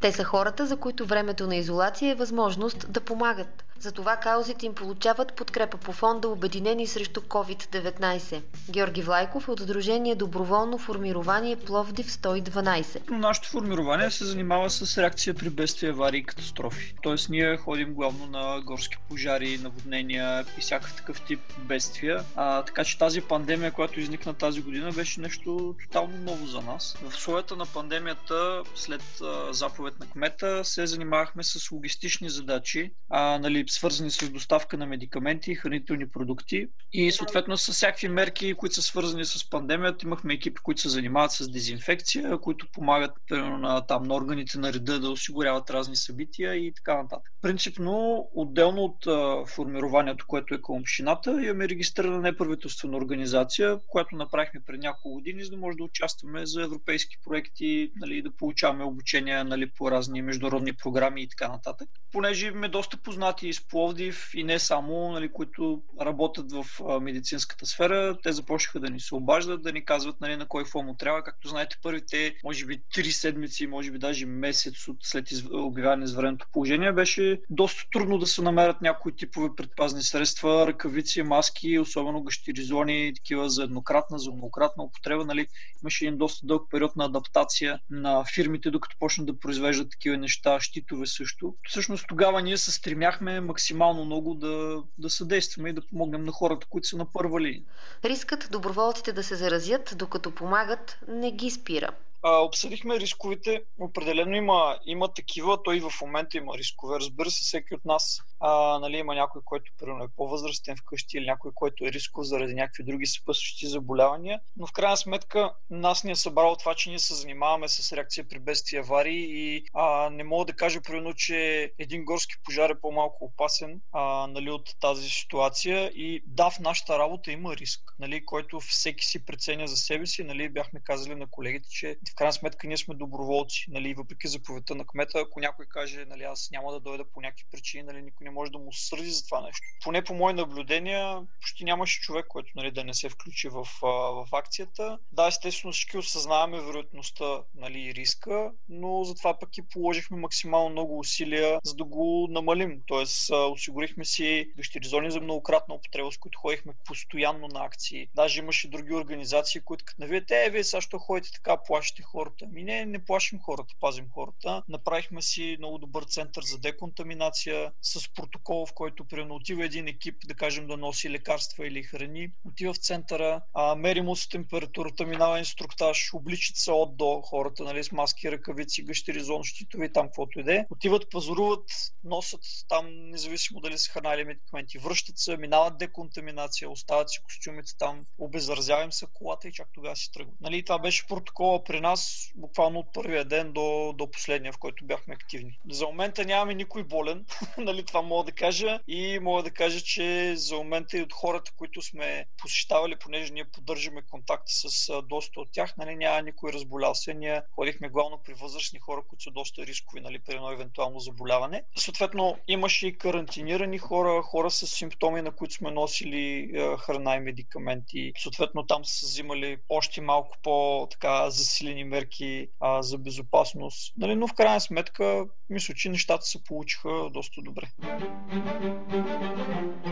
[0.00, 4.74] Те са хората, за които времето на изолация е възможност да помагат– Затова каузите им
[4.74, 8.42] получават подкрепа по фонда Обединени срещу COVID-19.
[8.70, 13.10] Георги Влайков е от Сдружение Доброволно формирование Пловдив 112.
[13.10, 16.94] Нашето формирование се занимава с реакция при бедствия, аварии и катастрофи.
[17.02, 22.24] Тоест ние ходим главно на горски пожари, наводнения и всякакъв такъв тип бедствия.
[22.36, 26.96] А, така че тази пандемия, която изникна тази година, беше нещо тотално ново за нас.
[27.02, 33.38] В условията на пандемията, след а, заповед на кмета, се занимавахме с логистични задачи, а,
[33.38, 36.66] нали, свързани с доставка на медикаменти и хранителни продукти.
[36.92, 41.32] И съответно с всякакви мерки, които са свързани с пандемията, имахме екипи, които се занимават
[41.32, 46.54] с дезинфекция, които помагат примерно, на, там, на органите на реда да осигуряват разни събития
[46.54, 47.32] и така нататък.
[47.42, 54.60] Принципно, отделно от а, формированието, което е към общината, имаме регистрирана неправителствена организация, която направихме
[54.66, 59.44] преди няколко години, за да може да участваме за европейски проекти, нали, да получаваме обучение
[59.44, 61.88] нали, по разни международни програми и така нататък.
[62.12, 66.66] Понеже имаме доста познати из Пловдив и не само, нали, които работят в
[67.00, 70.86] медицинската сфера, те започнаха да ни се обаждат, да ни казват нали, на кой фон
[70.86, 71.22] му трябва.
[71.22, 76.04] Както знаете, първите, може би, три седмици, може би даже месец от след обявяване на
[76.04, 82.22] извънредното положение беше доста трудно да се намерят някои типове предпазни средства, ръкавици, маски, особено
[82.22, 85.24] гащиризони, такива за еднократна, за многократна употреба.
[85.24, 85.46] Нали,
[85.82, 90.60] имаше един доста дълъг период на адаптация на фирмите, докато почнат да произвеждат такива неща,
[90.60, 91.54] щитове също.
[91.68, 96.66] Всъщност тогава ние се стремяхме максимално много да, да съдействаме и да помогнем на хората,
[96.70, 97.62] които са на първа линия.
[98.04, 101.90] Рискът доброволците да се заразят, докато помагат, не ги спира.
[102.22, 103.62] А, обсъдихме рисковите.
[103.80, 105.62] Определено има, има такива.
[105.62, 106.98] Той в момента има рискове.
[107.00, 111.26] Разбира се, всеки от нас а, нали, има някой, който примерно е по-възрастен вкъщи или
[111.26, 114.40] някой, който е рисков заради някакви други съпъсващи заболявания.
[114.56, 118.28] Но в крайна сметка нас ни е събрало това, че ние се занимаваме с реакция
[118.28, 122.80] при бедствия аварии и а, не мога да кажа примерно, че един горски пожар е
[122.80, 128.24] по-малко опасен а, нали, от тази ситуация и да, в нашата работа има риск, нали,
[128.24, 130.24] който всеки си преценя за себе си.
[130.24, 133.66] Нали, бяхме казали на колегите, че в крайна сметка ние сме доброволци.
[133.68, 137.44] Нали, въпреки заповедта на кмета, ако някой каже, нали, аз няма да дойда по някакви
[137.50, 139.62] причини, нали, никой не може да му сърди за това нещо.
[139.84, 144.28] Поне по мои наблюдения, почти нямаше човек, който нали, да не се включи в, в
[144.32, 144.98] акцията.
[145.12, 150.98] Да, естествено всички осъзнаваме вероятността нали, и риска, но затова пък и положихме максимално много
[150.98, 152.82] усилия, за да го намалим.
[152.86, 158.08] Тоест, осигурихме си гащеризони за многократна употреба, с които ходихме постоянно на акции.
[158.14, 162.46] Даже имаше други организации, които като навиете, е, вие сега що ходите така, плащате хората.
[162.46, 164.62] Ми не, не плашим хората, пазим хората.
[164.68, 170.16] Направихме си много добър център за деконтаминация с протокол, в който примерно отива един екип,
[170.26, 175.38] да кажем, да носи лекарства или храни, отива в центъра, а, мери му температурата, минава
[175.38, 180.66] инструктаж, обличат се от до хората, нали, с маски, ръкавици, гъщеризон, щитови, там каквото иде.
[180.70, 181.64] Отиват, пазаруват,
[182.04, 187.72] носят там, независимо дали са храна или медикаменти, връщат се, минават деконтаминация, остават си костюмите
[187.78, 190.40] там, обезразявам се колата и чак тогава си тръгват.
[190.40, 194.84] Нали, това беше протокола при нас буквално от първия ден до, до последния, в който
[194.84, 195.58] бяхме активни.
[195.70, 197.26] За момента нямаме никой болен,
[197.58, 201.52] нали, това мога да кажа и мога да кажа, че за момента и от хората,
[201.56, 206.94] които сме посещавали, понеже ние поддържаме контакти с доста от тях, нали, няма никой разболял
[206.94, 207.14] се.
[207.14, 211.62] Ние ходихме главно при възрастни хора, които са доста рискови нали, при едно евентуално заболяване.
[211.76, 218.12] Съответно, имаше и карантинирани хора, хора с симптоми, на които сме носили храна и медикаменти.
[218.18, 223.94] Съответно, там са взимали още малко по-така засилени мерки а, за безопасност.
[223.96, 227.66] Нали, но в крайна сметка, мисля, че нещата се получиха доста добре.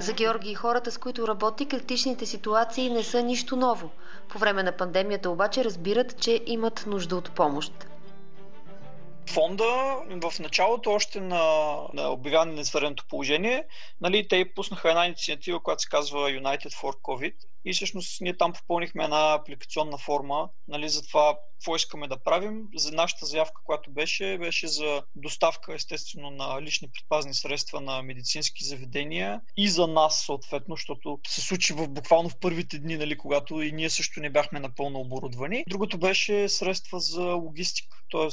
[0.00, 3.90] За Георги и хората, с които работи, критичните ситуации не са нищо ново.
[4.28, 7.86] По време на пандемията обаче разбират, че имат нужда от помощ.
[9.34, 13.64] Фонда в началото още на, на обявяване на извънредното положение,
[14.00, 18.52] нали, те пуснаха една инициатива, която се казва United for COVID и всъщност ние там
[18.52, 22.62] попълнихме една апликационна форма нали, за това какво искаме да правим.
[22.76, 28.64] За нашата заявка, която беше, беше за доставка естествено на лични предпазни средства на медицински
[28.64, 33.62] заведения и за нас съответно, защото се случи в, буквално в първите дни, нали, когато
[33.62, 35.64] и ние също не бяхме напълно оборудвани.
[35.68, 38.28] Другото беше средства за логистика, т.е.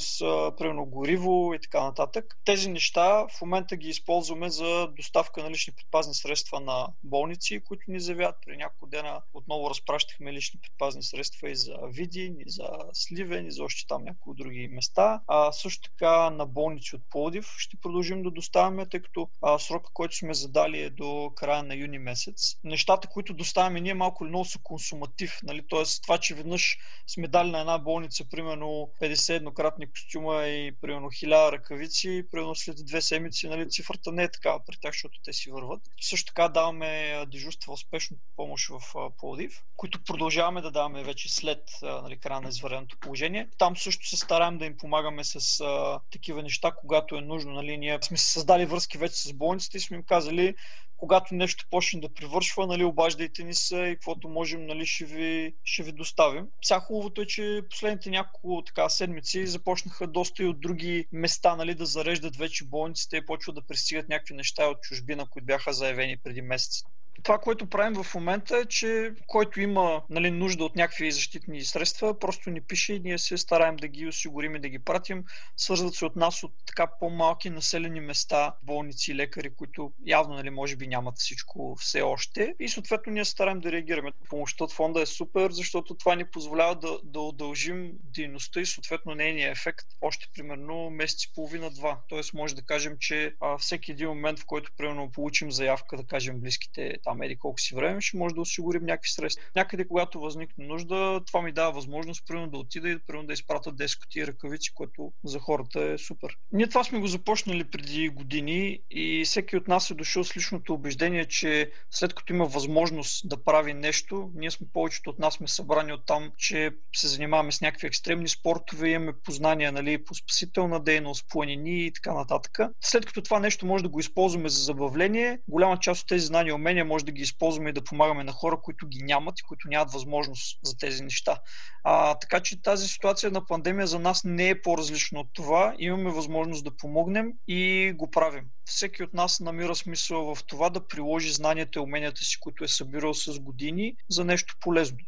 [0.58, 2.38] примерно гориво и така нататък.
[2.44, 7.90] Тези неща в момента ги използваме за доставка на лични предпазни средства на болници, които
[7.90, 8.36] ни завят.
[8.46, 13.52] При няколко дена отново разпращахме лични предпазни средства и за Видин, и за Сливен, и
[13.52, 15.20] за още там някои други места.
[15.26, 19.90] А също така на болници от Плодив ще продължим да доставяме, тъй като а, срока,
[19.92, 22.56] който сме задали е до края на юни месец.
[22.64, 25.38] Нещата, които доставяме ние малко или много са консуматив.
[25.42, 25.62] Нали?
[25.68, 31.10] Тоест това, че веднъж сме дали на една болница примерно 50 еднократни костюма и примерно
[31.10, 35.32] хиляда ръкавици, примерно след две седмици нали, цифрата не е такава при тях, защото те
[35.32, 35.80] си върват.
[36.00, 42.18] Също така даваме дежурства успешно помощ в Плодив, които продължаваме да даваме вече след нали,
[42.18, 43.48] края на извареното положение.
[43.58, 47.52] Там също се стараем да им помагаме с а, такива неща, когато е нужно.
[47.52, 50.54] Нали, ние сме се създали връзки вече с болниците и сме им казали,
[51.02, 55.54] когато нещо почне да привършва, нали, обаждайте ни се и каквото можем, нали, ще, ви,
[55.64, 56.46] ще ви доставим.
[56.64, 61.74] Сега хубавото е, че последните няколко така, седмици започнаха доста и от други места нали,
[61.74, 66.16] да зареждат вече болниците и почват да пристигат някакви неща от чужбина, които бяха заявени
[66.16, 66.82] преди месец.
[67.22, 72.18] Това, което правим в момента е, че който има нали, нужда от някакви защитни средства,
[72.18, 75.24] просто ни пише и ние се стараем да ги осигурим и да ги пратим.
[75.56, 80.76] Свързват се от нас от така по-малки населени места, болници лекари, които явно нали, може
[80.76, 82.54] би нямат всичко все още.
[82.60, 84.12] И съответно ние стараем да реагираме.
[84.28, 89.14] Помощта от фонда е супер, защото това ни позволява да, да удължим дейността и съответно
[89.14, 92.00] нейния ефект още примерно месец и половина-два.
[92.08, 96.04] Тоест може да кажем, че а, всеки един момент, в който примерно получим заявка, да
[96.04, 99.44] кажем близките там еди колко си време, ще може да осигурим някакви средства.
[99.56, 103.72] Някъде, когато възникне нужда, това ми дава възможност, примерно да отида и примерно да изпратя
[103.72, 106.36] 10 кутии ръкавици, което за хората е супер.
[106.52, 110.74] Ние това сме го започнали преди години и всеки от нас е дошъл с личното
[110.74, 115.48] убеждение, че след като има възможност да прави нещо, ние сме повечето от нас сме
[115.48, 120.80] събрани от там, че се занимаваме с някакви екстремни спортове, имаме познания нали, по спасителна
[120.80, 122.58] дейност, планини и така нататък.
[122.80, 126.50] След като това нещо може да го използваме за забавление, голяма част от тези знания
[126.50, 129.42] и умения може да ги използваме и да помагаме на хора, които ги нямат и
[129.42, 131.40] които нямат възможност за тези неща.
[131.84, 135.74] А, така че тази ситуация на пандемия за нас не е по-различна от това.
[135.78, 138.44] Имаме възможност да помогнем и го правим.
[138.64, 142.68] Всеки от нас намира смисъл в това да приложи знанията и уменията си, които е
[142.68, 144.98] събирал с години, за нещо полезно.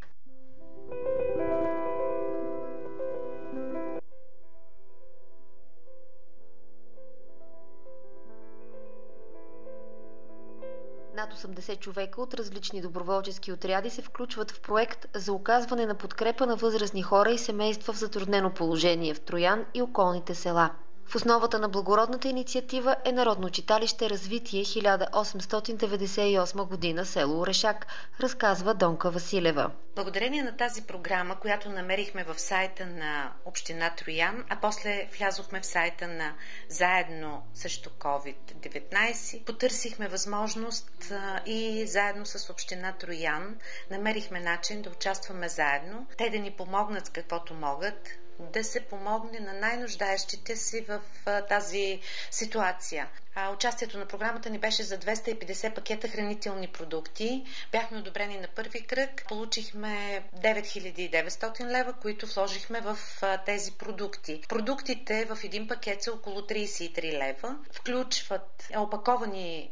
[11.25, 16.45] Над 80 човека от различни доброволчески отряди се включват в проект за оказване на подкрепа
[16.45, 20.69] на възрастни хора и семейства в затруднено положение в Троян и околните села.
[21.07, 27.87] В основата на благородната инициатива е Народно читалище Развитие 1898 година село Орешак,
[28.19, 29.71] разказва Донка Василева.
[29.95, 35.65] Благодарение на тази програма, която намерихме в сайта на Община Троян, а после влязохме в
[35.65, 36.33] сайта на
[36.69, 41.13] Заедно срещу COVID-19, потърсихме възможност
[41.45, 43.55] и заедно с Община Троян
[43.91, 48.09] намерихме начин да участваме заедно, те да ни помогнат с каквото могат,
[48.39, 51.01] да се помогне на най-нуждаещите си в
[51.49, 53.07] тази ситуация.
[53.53, 57.43] Участието на програмата ни беше за 250 пакета хранителни продукти.
[57.71, 59.25] Бяхме одобрени на първи кръг.
[59.27, 62.97] Получихме 9900 лева, които вложихме в
[63.45, 64.41] тези продукти.
[64.49, 67.57] Продуктите в един пакет са около 33 лева.
[67.71, 69.69] Включват опаковани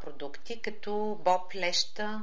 [0.00, 2.20] продукти, като боб, леща,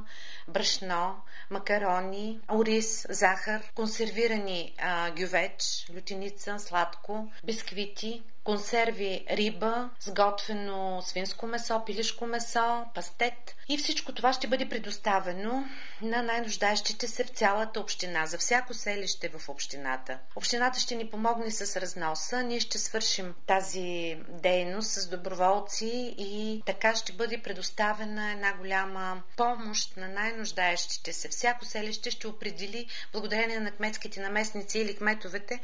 [0.48, 1.16] брашно,
[1.50, 4.74] макарони, ориз, захар, консервирани
[5.16, 13.56] гювеч, лютеница, сладко, бисквити, консерви риба, сготвено свинско месо, пилешко месо, пастет.
[13.70, 15.64] И всичко това ще бъде предоставено
[16.02, 20.18] на най-нуждаещите се в цялата община, за всяко селище в общината.
[20.36, 26.94] Общината ще ни помогне с разноса, ние ще свършим тази дейност с доброволци и така
[26.94, 31.28] ще бъде предоставена една голяма помощ на най-нуждаещите се.
[31.28, 35.60] Всяко селище ще определи, благодарение на кметските наместници или кметовете,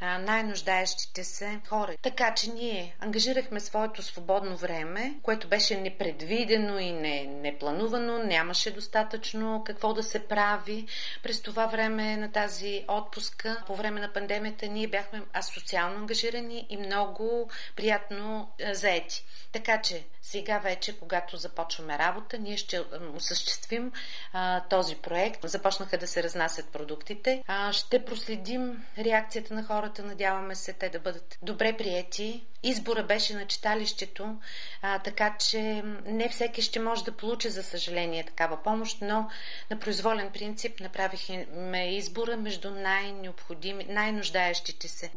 [0.00, 1.96] най-нуждаещите се хора.
[2.02, 9.62] Така че ние ангажирахме своето свободно време, което беше непредвидено и не, непланувано, нямаше достатъчно
[9.66, 10.86] какво да се прави.
[11.22, 16.76] През това време на тази отпуска, по време на пандемията, ние бяхме асоциално ангажирани и
[16.76, 19.24] много приятно заети.
[19.52, 22.82] Така че сега вече, когато започваме работа, ние ще
[23.14, 23.92] осъществим
[24.32, 25.48] а, този проект.
[25.48, 27.42] Започнаха да се разнасят продуктите.
[27.46, 30.02] А, ще проследим реакцията на хората.
[30.02, 32.44] Надяваме се те да бъдат добре приети.
[32.62, 34.36] Избора беше на читалището,
[34.82, 39.28] а, така че не всеки ще може да получи, за съжаление, такава помощ, но
[39.70, 45.10] на произволен принцип направихме избора между най-необходими, най-нуждаещите се.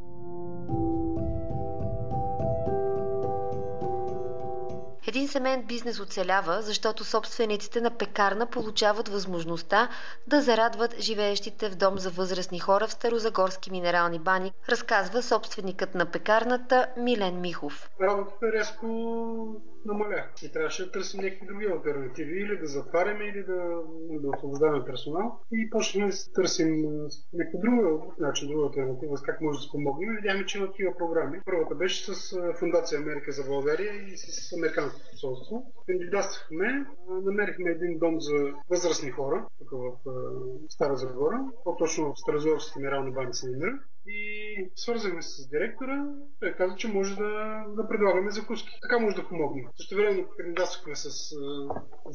[5.07, 9.89] Един семейен бизнес оцелява, защото собствениците на пекарна получават възможността
[10.27, 16.05] да зарадват живеещите в дом за възрастни хора в Старозагорски минерални бани, разказва собственикът на
[16.05, 17.89] пекарната Милен Михов.
[18.01, 18.85] Работата рязко
[19.85, 24.85] намаля и трябваше да търсим някакви други альтернативи или да затваряме, или да, да освобождаваме
[24.85, 26.81] персонал и почнахме да търсим
[27.33, 30.15] някаква друга начин, друга альтернатива, как може да спомогнем.
[30.15, 31.39] Видяхме, че има такива програми.
[31.45, 35.73] Първата беше с Фундация Америка за България и с Американското посолство.
[35.87, 39.91] Кандидатствахме, намерихме един дом за възрастни хора, тук в
[40.69, 43.79] Стара Загора, по-точно в Старозорските минерални бани се намира.
[44.07, 46.05] И свързахме се с директора.
[46.39, 48.79] Той каза, че може да, да предлагаме закуски.
[48.81, 49.65] Така може да помогнем.
[49.77, 51.09] Също време кандидатствахме с,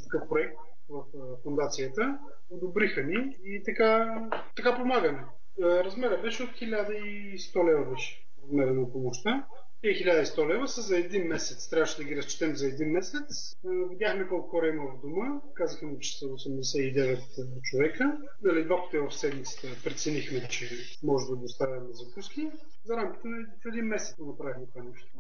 [0.05, 0.57] такъв проект
[0.89, 1.05] в
[1.43, 2.19] фундацията.
[2.51, 4.21] Одобриха ни и така,
[4.57, 5.25] така помагаме.
[5.61, 9.47] Размера беше от 1100 лева беше размера на помощта.
[9.83, 11.69] Те 1100 лева са за един месец.
[11.69, 13.57] Трябваше да ги разчетем за един месец.
[13.91, 15.41] Видяхме колко хора има в дома.
[15.55, 18.19] Казаха ми, че са 89 човека.
[18.43, 20.71] Дали два пъти в седмицата преценихме, че
[21.03, 22.51] може да доставяме закуски.
[22.85, 25.13] За рамките на един месец направихме това нещо.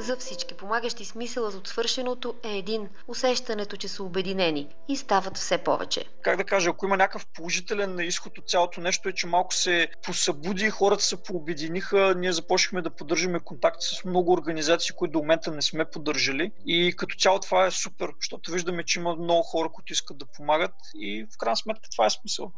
[0.00, 5.58] За всички помагащи смисълът от свършеното е един– усещането, че са обединени и стават все
[5.58, 6.04] повече.
[6.22, 9.88] Как да кажа, ако има някакъв положителен изход от цялото нещо е, че малко се
[10.02, 15.50] посъбуди, хората се пообединиха, ние започнахме да поддържаме контакт с много организации, които до момента
[15.50, 19.68] не сме поддържали и като цяло това е супер, защото виждаме, че има много хора,
[19.72, 22.52] които искат да помагат и в крайна сметка това е смисъл.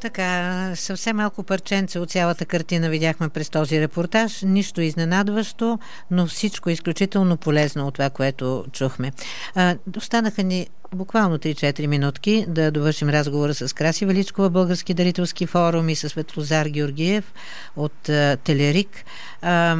[0.00, 4.42] Така, съвсем малко парченце от цялата картина видяхме през този репортаж.
[4.42, 5.78] Нищо изненадващо,
[6.10, 9.12] но всичко изключително полезно от това, което чухме.
[9.54, 15.88] А, останаха ни буквално 3-4 минутки да довършим разговора с Краси Величкова, Български дарителски форум
[15.88, 17.32] и с Светлозар Георгиев
[17.76, 19.04] от а, Телерик.
[19.42, 19.76] А,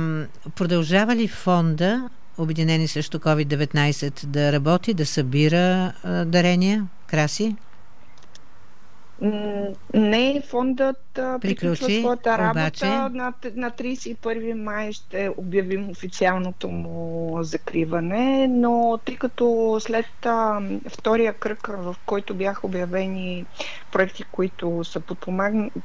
[0.57, 2.09] продължава ли фонда
[2.39, 6.87] Обединени срещу COVID-19 да работи, да събира а, дарения?
[7.07, 7.57] Краси?
[9.95, 12.61] Не, фондът приключва своята работа.
[12.61, 12.87] Обаче...
[12.87, 21.33] На, на 31 май ще обявим официалното му закриване, но тъй като след а, втория
[21.33, 23.47] кръг, в който бяха обявени
[23.93, 25.01] проекти, които са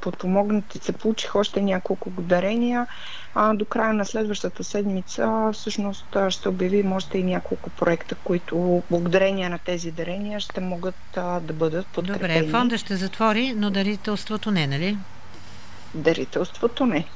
[0.00, 2.86] подпомогнати, се получих още няколко дарения,
[3.34, 9.48] а, до края на следващата седмица всъщност ще обявим още и няколко проекта, които благодарение
[9.48, 12.40] на тези дарения ще могат а, да бъдат подкрепени.
[12.40, 14.98] Добре, фонда ще затвори, но дарителството не, нали?
[15.94, 17.08] Дарителството не.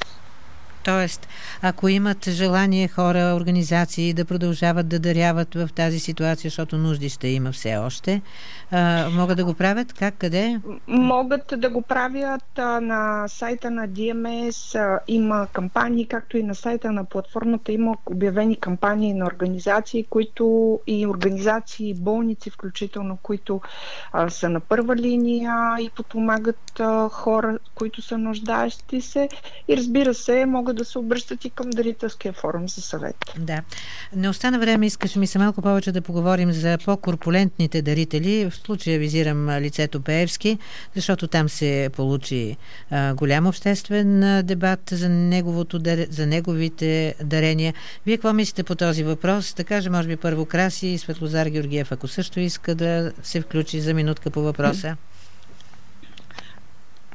[0.84, 1.28] Тоест,
[1.62, 7.28] ако имат желание хора, организации да продължават да даряват в тази ситуация, защото нужди ще
[7.28, 8.22] има все още,
[8.70, 9.92] а, могат да го правят?
[9.92, 10.60] Как, къде?
[10.86, 14.78] Могат да го правят а, на сайта на DMS.
[14.78, 20.80] А, има кампании, както и на сайта на платформата има обявени кампании на организации, които
[20.86, 23.60] и организации, болници, включително, които
[24.12, 29.28] а, са на първа линия и подпомагат а, хора, които са нуждаещи се.
[29.68, 33.16] И разбира се, могат да се обръщат и към дарителския форум за съвет.
[33.38, 33.62] Да.
[34.16, 38.50] Не остана време, искаш ми се малко повече да поговорим за по-корпулентните дарители.
[38.50, 40.58] В случая визирам лицето Пеевски,
[40.94, 42.56] защото там се получи
[42.90, 47.74] а, голям обществен дебат за, неговото, за неговите дарения.
[48.06, 49.54] Вие какво мислите по този въпрос?
[49.54, 53.80] Да кажа, може би първо Краси и Светлозар Георгиев, ако също иска да се включи
[53.80, 54.96] за минутка по въпроса.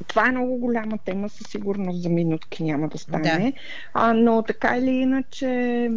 [0.04, 3.52] Това е много голяма тема, със сигурност за минутки няма да стане.
[3.52, 3.52] Да.
[3.94, 5.90] А, но така или иначе,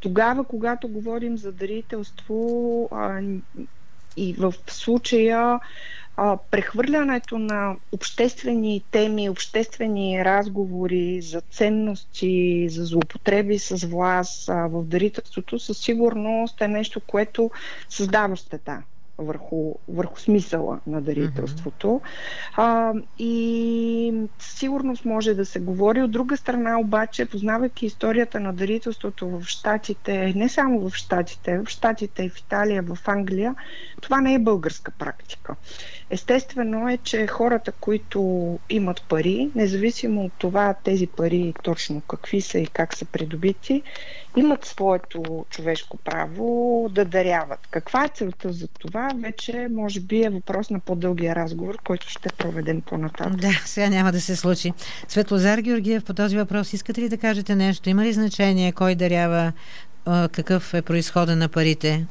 [0.00, 3.20] тогава, когато говорим за дарителство а,
[4.16, 5.60] и в случая
[6.16, 14.84] а, прехвърлянето на обществени теми, обществени разговори за ценности, за злоупотреби с власт а, в
[14.84, 17.50] дарителството, със сигурност е нещо, което
[17.88, 18.82] създава щета
[19.22, 21.86] върху, върху смисъла на дарителството.
[21.86, 22.52] Mm-hmm.
[22.56, 26.02] А, и сигурност може да се говори.
[26.02, 31.68] От друга страна обаче, познавайки историята на дарителството в Штатите, не само в Штатите, в
[31.68, 33.54] Штатите и в Италия, в Англия,
[34.00, 35.56] това не е българска практика.
[36.12, 42.58] Естествено е, че хората, които имат пари, независимо от това тези пари точно какви са
[42.58, 43.82] и как са придобити,
[44.36, 47.58] имат своето човешко право да даряват.
[47.70, 49.10] Каква е целта за това?
[49.22, 53.36] Вече може би е въпрос на по-дългия разговор, който ще проведем по-нататък.
[53.36, 54.72] Да, сега няма да се случи.
[55.08, 57.88] Светлозар Георгиев, по този въпрос искате ли да кажете нещо?
[57.88, 59.52] Има ли значение кой дарява
[60.32, 62.06] какъв е происхода на парите?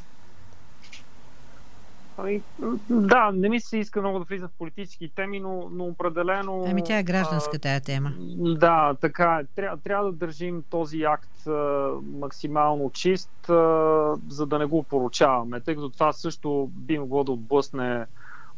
[2.24, 2.42] Ами,
[2.90, 6.64] да, не ми се иска много да влиза в политически теми, но, но определено...
[6.68, 8.12] Ами тя е гражданска тая тема.
[8.40, 9.46] Да, така е.
[9.56, 15.62] Трябва, трябва да държим този акт а, максимално чист, а, за да не го поручаваме,
[15.62, 18.06] тъй като това също би могло да отблъсне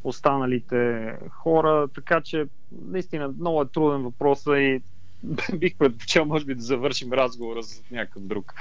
[0.03, 2.47] останалите хора, така че
[2.86, 4.82] наистина много е труден въпрос и
[5.53, 8.53] бих предпочел, може би, да завършим разговора с някакъв друг.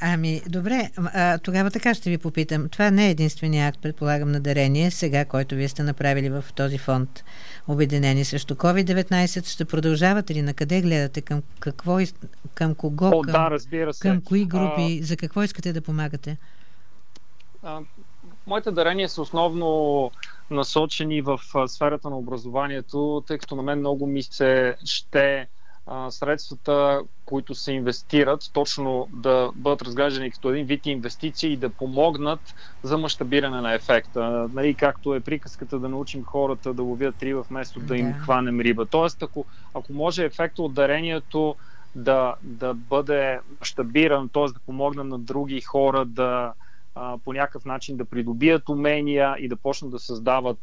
[0.00, 0.90] Ами, добре.
[0.96, 2.68] А, тогава така ще ви попитам.
[2.68, 6.78] Това не е единствения акт, предполагам, на дарение, сега, който вие сте направили в този
[6.78, 7.24] фонд
[7.68, 9.46] Обединени срещу COVID-19.
[9.46, 10.42] Ще продължавате ли?
[10.42, 11.20] На къде гледате?
[11.20, 11.98] Към какво?
[12.54, 13.06] Към кого?
[13.06, 14.00] О, към, да, разбира се.
[14.00, 14.98] Към кои групи?
[15.02, 16.36] А, за какво искате да помагате?
[17.62, 17.80] А,
[18.46, 20.10] моите дарения са основно
[20.50, 25.48] насочени в сферата на образованието, тъй като на мен много ми се ще
[26.10, 32.40] средствата, които се инвестират, точно да бъдат разглеждани като един вид инвестиции и да помогнат
[32.82, 34.48] за мащабиране на ефекта.
[34.52, 38.86] Нали, както е приказката да научим хората да ловят риба вместо да им хванем риба.
[38.86, 41.56] Тоест, ако, ако може ефекта от дарението
[41.94, 44.52] да, да бъде мащабиран, т.е.
[44.52, 46.52] да помогна на други хора да
[47.24, 50.58] по някакъв начин да придобият умения и да почнат да създават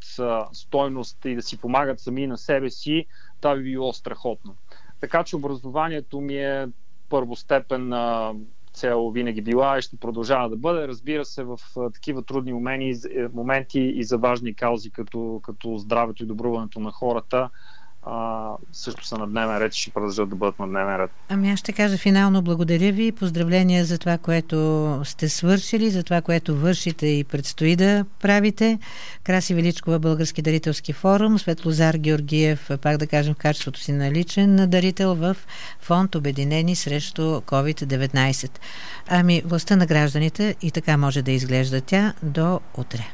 [0.54, 3.06] стойност и да си помагат сами на себе си,
[3.42, 4.56] това би било страхотно.
[5.04, 6.68] Така че образованието ми е
[7.10, 8.34] първостепенна
[8.74, 10.88] цел винаги била и ще продължава да бъде.
[10.88, 11.58] Разбира се, в
[11.94, 13.00] такива трудни моменти,
[13.34, 17.50] моменти и за важни каузи, като, като здравето и добруването на хората,
[18.06, 21.12] а, също са на дневен ред и ще продължат да бъдат на дневен ред.
[21.30, 23.12] Ами аз ще кажа финално благодаря ви.
[23.12, 28.80] Поздравления за това, което сте свършили, за това, което вършите и предстои да правите.
[29.24, 34.70] Краси Величкова, Български дарителски форум, Светлозар Георгиев, пак да кажем в качеството си на личен
[34.70, 35.36] дарител в
[35.80, 38.52] фонд Обединени срещу COVID-19.
[39.08, 43.14] Ами властта на гражданите и така може да изглежда тя до утре.